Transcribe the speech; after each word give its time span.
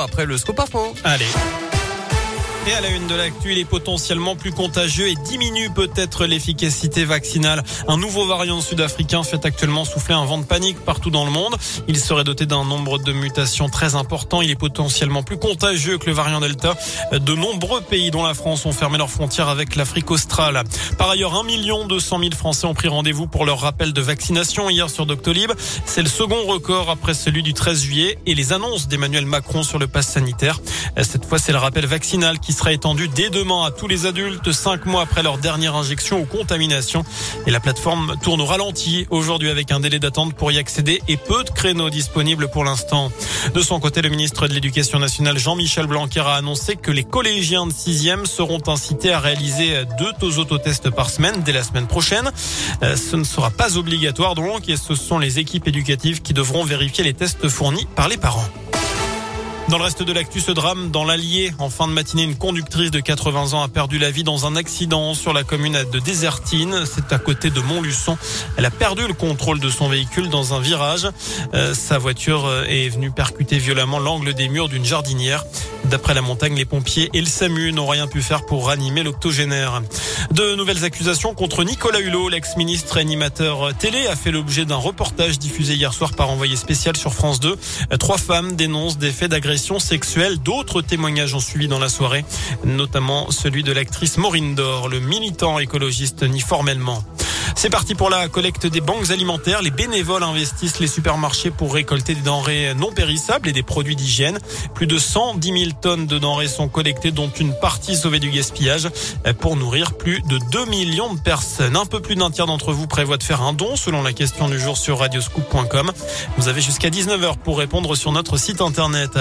après 0.00 0.26
le 0.26 0.36
scoop 0.36 0.58
info. 0.60 0.94
Allez. 1.04 1.26
Et 2.70 2.72
à 2.72 2.80
la 2.82 2.90
une 2.90 3.08
de 3.08 3.16
l'actu, 3.16 3.50
il 3.50 3.58
est 3.58 3.64
potentiellement 3.64 4.36
plus 4.36 4.52
contagieux 4.52 5.08
et 5.08 5.16
diminue 5.16 5.70
peut-être 5.70 6.24
l'efficacité 6.24 7.04
vaccinale. 7.04 7.64
Un 7.88 7.96
nouveau 7.96 8.26
variant 8.26 8.60
sud-africain 8.60 9.24
fait 9.24 9.44
actuellement 9.44 9.84
souffler 9.84 10.14
un 10.14 10.24
vent 10.24 10.38
de 10.38 10.44
panique 10.44 10.78
partout 10.78 11.10
dans 11.10 11.24
le 11.24 11.32
monde. 11.32 11.56
Il 11.88 11.98
serait 11.98 12.22
doté 12.22 12.46
d'un 12.46 12.64
nombre 12.64 12.98
de 12.98 13.12
mutations 13.12 13.68
très 13.68 13.96
important. 13.96 14.40
Il 14.40 14.52
est 14.52 14.56
potentiellement 14.56 15.24
plus 15.24 15.36
contagieux 15.36 15.98
que 15.98 16.06
le 16.06 16.12
variant 16.12 16.38
Delta. 16.38 16.76
De 17.10 17.34
nombreux 17.34 17.80
pays, 17.80 18.12
dont 18.12 18.22
la 18.22 18.34
France, 18.34 18.64
ont 18.66 18.72
fermé 18.72 18.98
leurs 18.98 19.10
frontières 19.10 19.48
avec 19.48 19.74
l'Afrique 19.74 20.12
australe. 20.12 20.62
Par 20.96 21.10
ailleurs, 21.10 21.34
1 21.34 21.42
million 21.42 21.88
200 21.88 22.20
000 22.20 22.30
Français 22.36 22.68
ont 22.68 22.74
pris 22.74 22.86
rendez-vous 22.86 23.26
pour 23.26 23.46
leur 23.46 23.58
rappel 23.58 23.92
de 23.92 24.00
vaccination 24.00 24.70
hier 24.70 24.88
sur 24.90 25.06
Doctolib. 25.06 25.50
C'est 25.86 26.02
le 26.02 26.08
second 26.08 26.46
record 26.46 26.88
après 26.88 27.14
celui 27.14 27.42
du 27.42 27.52
13 27.52 27.82
juillet 27.82 28.18
et 28.26 28.36
les 28.36 28.52
annonces 28.52 28.86
d'Emmanuel 28.86 29.26
Macron 29.26 29.64
sur 29.64 29.80
le 29.80 29.88
pass 29.88 30.06
sanitaire. 30.06 30.60
Cette 31.02 31.24
fois, 31.24 31.38
c'est 31.38 31.50
le 31.50 31.58
rappel 31.58 31.86
vaccinal 31.86 32.38
qui 32.38 32.52
sera 32.52 32.59
étendu 32.68 33.08
dès 33.08 33.30
demain 33.30 33.64
à 33.64 33.70
tous 33.70 33.88
les 33.88 34.04
adultes, 34.04 34.52
cinq 34.52 34.84
mois 34.84 35.02
après 35.02 35.22
leur 35.22 35.38
dernière 35.38 35.74
injection 35.74 36.20
ou 36.20 36.26
contamination. 36.26 37.04
Et 37.46 37.50
la 37.50 37.60
plateforme 37.60 38.16
tourne 38.22 38.40
au 38.40 38.44
ralenti 38.44 39.06
aujourd'hui 39.08 39.48
avec 39.48 39.72
un 39.72 39.80
délai 39.80 39.98
d'attente 39.98 40.34
pour 40.34 40.52
y 40.52 40.58
accéder 40.58 41.00
et 41.08 41.16
peu 41.16 41.42
de 41.42 41.50
créneaux 41.50 41.88
disponibles 41.88 42.48
pour 42.48 42.64
l'instant. 42.64 43.10
De 43.54 43.62
son 43.62 43.80
côté, 43.80 44.02
le 44.02 44.10
ministre 44.10 44.46
de 44.46 44.52
l'Éducation 44.52 44.98
nationale 44.98 45.38
Jean-Michel 45.38 45.86
Blanquer 45.86 46.20
a 46.20 46.34
annoncé 46.34 46.76
que 46.76 46.90
les 46.90 47.04
collégiens 47.04 47.66
de 47.66 47.72
6e 47.72 48.26
seront 48.26 48.60
incités 48.66 49.12
à 49.12 49.20
réaliser 49.20 49.84
deux 49.98 50.38
autotests 50.38 50.90
par 50.90 51.08
semaine 51.08 51.42
dès 51.44 51.52
la 51.52 51.62
semaine 51.62 51.86
prochaine. 51.86 52.30
Euh, 52.82 52.96
ce 52.96 53.16
ne 53.16 53.24
sera 53.24 53.50
pas 53.50 53.78
obligatoire 53.78 54.34
donc 54.34 54.68
et 54.68 54.76
ce 54.76 54.94
sont 54.94 55.18
les 55.18 55.38
équipes 55.38 55.66
éducatives 55.66 56.20
qui 56.20 56.34
devront 56.34 56.64
vérifier 56.64 57.04
les 57.04 57.14
tests 57.14 57.48
fournis 57.48 57.86
par 57.94 58.08
les 58.08 58.16
parents. 58.16 58.48
Dans 59.70 59.78
le 59.78 59.84
reste 59.84 60.02
de 60.02 60.12
l'actu, 60.12 60.40
ce 60.40 60.50
drame 60.50 60.90
dans 60.90 61.04
l'Allier. 61.04 61.52
En 61.60 61.70
fin 61.70 61.86
de 61.86 61.92
matinée, 61.92 62.24
une 62.24 62.34
conductrice 62.34 62.90
de 62.90 62.98
80 62.98 63.52
ans 63.52 63.62
a 63.62 63.68
perdu 63.68 63.98
la 63.98 64.10
vie 64.10 64.24
dans 64.24 64.44
un 64.44 64.56
accident 64.56 65.14
sur 65.14 65.32
la 65.32 65.44
commune 65.44 65.78
de 65.92 65.98
Désertine. 66.00 66.84
C'est 66.92 67.12
à 67.12 67.18
côté 67.20 67.50
de 67.50 67.60
Montluçon. 67.60 68.18
Elle 68.56 68.64
a 68.64 68.72
perdu 68.72 69.06
le 69.06 69.14
contrôle 69.14 69.60
de 69.60 69.70
son 69.70 69.88
véhicule 69.88 70.28
dans 70.28 70.54
un 70.54 70.60
virage. 70.60 71.08
Euh, 71.54 71.72
sa 71.72 71.98
voiture 71.98 72.46
euh, 72.46 72.64
est 72.64 72.88
venue 72.88 73.12
percuter 73.12 73.58
violemment 73.58 74.00
l'angle 74.00 74.34
des 74.34 74.48
murs 74.48 74.68
d'une 74.68 74.84
jardinière. 74.84 75.44
D'après 75.90 76.14
la 76.14 76.22
montagne, 76.22 76.54
les 76.54 76.64
pompiers 76.64 77.10
et 77.14 77.20
le 77.20 77.26
SAMU 77.26 77.72
n'ont 77.72 77.88
rien 77.88 78.06
pu 78.06 78.22
faire 78.22 78.46
pour 78.46 78.68
ranimer 78.68 79.02
l'octogénaire. 79.02 79.82
De 80.30 80.54
nouvelles 80.54 80.84
accusations 80.84 81.34
contre 81.34 81.64
Nicolas 81.64 81.98
Hulot, 81.98 82.28
l'ex-ministre 82.28 82.98
animateur 82.98 83.76
télé, 83.76 84.06
a 84.06 84.14
fait 84.14 84.30
l'objet 84.30 84.64
d'un 84.64 84.76
reportage 84.76 85.40
diffusé 85.40 85.74
hier 85.74 85.92
soir 85.92 86.12
par 86.12 86.30
envoyé 86.30 86.54
spécial 86.54 86.96
sur 86.96 87.12
France 87.12 87.40
2. 87.40 87.56
Trois 87.98 88.18
femmes 88.18 88.54
dénoncent 88.54 88.98
des 88.98 89.10
faits 89.10 89.32
d'agression 89.32 89.80
sexuelle. 89.80 90.38
D'autres 90.38 90.80
témoignages 90.80 91.34
ont 91.34 91.40
suivi 91.40 91.66
dans 91.66 91.80
la 91.80 91.88
soirée, 91.88 92.24
notamment 92.64 93.32
celui 93.32 93.64
de 93.64 93.72
l'actrice 93.72 94.16
Maureen 94.16 94.54
Dor. 94.54 94.88
Le 94.88 95.00
militant 95.00 95.58
écologiste 95.58 96.22
nie 96.22 96.40
formellement. 96.40 97.02
C'est 97.60 97.68
parti 97.68 97.94
pour 97.94 98.08
la 98.08 98.26
collecte 98.28 98.66
des 98.66 98.80
banques 98.80 99.10
alimentaires. 99.10 99.60
Les 99.60 99.70
bénévoles 99.70 100.22
investissent 100.22 100.80
les 100.80 100.86
supermarchés 100.86 101.50
pour 101.50 101.74
récolter 101.74 102.14
des 102.14 102.22
denrées 102.22 102.72
non 102.74 102.90
périssables 102.90 103.50
et 103.50 103.52
des 103.52 103.62
produits 103.62 103.96
d'hygiène. 103.96 104.38
Plus 104.72 104.86
de 104.86 104.96
110 104.96 105.64
000 105.64 105.72
tonnes 105.78 106.06
de 106.06 106.18
denrées 106.18 106.48
sont 106.48 106.68
collectées, 106.68 107.10
dont 107.10 107.28
une 107.28 107.52
partie 107.52 107.96
sauvée 107.96 108.18
du 108.18 108.30
gaspillage 108.30 108.88
pour 109.40 109.56
nourrir 109.56 109.92
plus 109.92 110.22
de 110.22 110.38
2 110.50 110.64
millions 110.70 111.12
de 111.12 111.20
personnes. 111.20 111.76
Un 111.76 111.84
peu 111.84 112.00
plus 112.00 112.14
d'un 112.16 112.30
tiers 112.30 112.46
d'entre 112.46 112.72
vous 112.72 112.86
prévoit 112.86 113.18
de 113.18 113.22
faire 113.22 113.42
un 113.42 113.52
don 113.52 113.76
selon 113.76 114.02
la 114.02 114.14
question 114.14 114.48
du 114.48 114.58
jour 114.58 114.78
sur 114.78 115.00
radioscoop.com. 115.00 115.92
Vous 116.38 116.48
avez 116.48 116.62
jusqu'à 116.62 116.88
19h 116.88 117.36
pour 117.44 117.58
répondre 117.58 117.94
sur 117.94 118.10
notre 118.10 118.38
site 118.38 118.62
internet. 118.62 119.18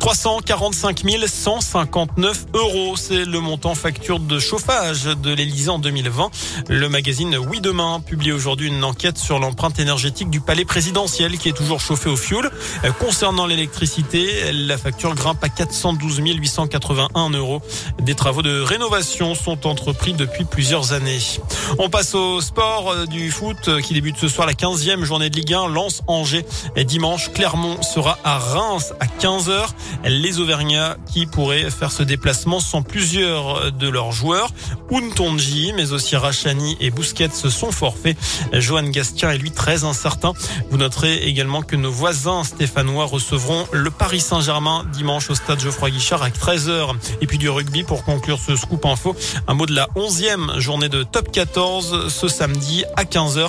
345 0.00 1.02
159 1.26 2.46
euros. 2.54 2.96
C'est 2.96 3.24
le 3.24 3.40
montant 3.40 3.74
facture 3.74 4.20
de 4.20 4.38
chauffage 4.38 5.04
de 5.04 5.32
l'Elysée 5.32 5.70
en 5.70 5.78
2020. 5.78 6.30
Le 6.68 6.88
magazine 6.88 7.36
Oui 7.36 7.60
Demain 7.60 7.73
publie 8.06 8.30
aujourd'hui 8.30 8.68
une 8.68 8.84
enquête 8.84 9.18
sur 9.18 9.40
l'empreinte 9.40 9.80
énergétique 9.80 10.30
du 10.30 10.40
palais 10.40 10.64
présidentiel 10.64 11.38
qui 11.38 11.48
est 11.48 11.52
toujours 11.52 11.80
chauffé 11.80 12.08
au 12.08 12.16
fioul. 12.16 12.48
Concernant 13.00 13.46
l'électricité, 13.46 14.52
la 14.52 14.78
facture 14.78 15.14
grimpe 15.14 15.42
à 15.42 15.48
412 15.48 16.20
881 16.24 17.30
euros. 17.30 17.62
Des 18.00 18.14
travaux 18.14 18.42
de 18.42 18.60
rénovation 18.60 19.34
sont 19.34 19.66
entrepris 19.66 20.12
depuis 20.12 20.44
plusieurs 20.44 20.92
années. 20.92 21.18
On 21.78 21.90
passe 21.90 22.14
au 22.14 22.40
sport 22.40 23.08
du 23.08 23.32
foot 23.32 23.80
qui 23.82 23.94
débute 23.94 24.18
ce 24.18 24.28
soir 24.28 24.46
la 24.46 24.54
15e 24.54 25.02
journée 25.02 25.28
de 25.28 25.36
Ligue 25.36 25.54
1. 25.54 25.68
Lance 25.68 26.02
Angers. 26.06 26.46
Dimanche, 26.76 27.32
Clermont 27.32 27.82
sera 27.82 28.18
à 28.22 28.38
Reims 28.38 28.92
à 29.00 29.06
15h. 29.06 29.66
Les 30.04 30.38
Auvergnats 30.38 30.96
qui 31.12 31.26
pourraient 31.26 31.70
faire 31.70 31.90
ce 31.90 32.04
déplacement 32.04 32.60
sont 32.60 32.82
plusieurs 32.82 33.72
de 33.72 33.88
leurs 33.88 34.12
joueurs. 34.12 34.50
Mais 35.76 35.92
aussi 35.92 36.14
Rachani 36.14 36.76
et 36.80 36.90
Bousquet 36.90 37.30
se 37.30 37.48
sont 37.48 37.63
forfaits. 37.70 38.16
Johan 38.52 38.84
Gastien 38.84 39.30
est 39.30 39.38
lui 39.38 39.50
très 39.50 39.84
incertain. 39.84 40.32
Vous 40.70 40.76
noterez 40.76 41.24
également 41.24 41.62
que 41.62 41.76
nos 41.76 41.90
voisins 41.90 42.44
stéphanois 42.44 43.04
recevront 43.04 43.66
le 43.72 43.90
Paris 43.90 44.20
Saint-Germain 44.20 44.84
dimanche 44.92 45.30
au 45.30 45.34
stade 45.34 45.60
Geoffroy 45.60 45.90
Guichard 45.90 46.22
à 46.22 46.30
13h. 46.30 46.94
Et 47.20 47.26
puis 47.26 47.38
du 47.38 47.48
rugby 47.48 47.82
pour 47.82 48.04
conclure 48.04 48.38
ce 48.38 48.56
scoop 48.56 48.84
info. 48.86 49.16
Un 49.48 49.54
mot 49.54 49.66
de 49.66 49.74
la 49.74 49.88
11e 49.96 50.58
journée 50.58 50.88
de 50.88 51.02
top 51.02 51.30
14 51.30 52.08
ce 52.08 52.28
samedi 52.28 52.84
à 52.96 53.04
15h. 53.04 53.48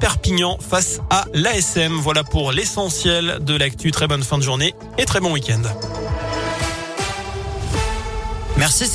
Perpignan 0.00 0.58
face 0.58 1.00
à 1.10 1.24
l'ASM. 1.32 1.94
Voilà 1.94 2.24
pour 2.24 2.52
l'essentiel 2.52 3.38
de 3.40 3.54
l'actu. 3.54 3.90
Très 3.90 4.06
bonne 4.06 4.22
fin 4.22 4.38
de 4.38 4.42
journée 4.42 4.74
et 4.98 5.04
très 5.04 5.20
bon 5.20 5.32
week-end. 5.32 5.62
Merci. 8.56 8.90